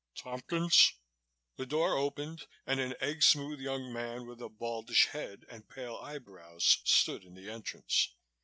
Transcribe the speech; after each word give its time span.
"Tompkins?" 0.15 0.93
The 1.57 1.67
door 1.67 1.95
opened 1.95 2.47
and 2.65 2.79
an 2.79 2.95
egg 2.99 3.21
smooth 3.21 3.59
young 3.59 3.93
man 3.93 4.25
with 4.25 4.41
a 4.41 4.49
baldish 4.49 5.05
head 5.09 5.45
and 5.47 5.69
pale 5.69 5.95
eyebrows 5.97 6.79
stood 6.83 7.23
in 7.23 7.35
the 7.35 7.51
entrance. 7.51 8.09